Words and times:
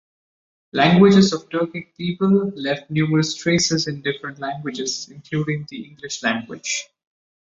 Languages 0.73 1.31
of 1.31 1.47
Turkic 1.49 1.95
peoples 1.95 2.53
left 2.55 2.89
numerous 2.89 3.35
traces 3.35 3.85
in 3.87 4.01
different 4.01 4.39
languages, 4.39 5.07
including 5.11 5.67
the 5.69 5.83
English 5.83 6.23
language. 6.23 6.89